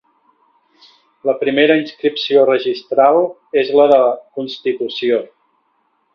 [1.29, 3.21] La primera inscripció registral
[3.65, 4.01] és la de
[4.41, 5.23] constitució.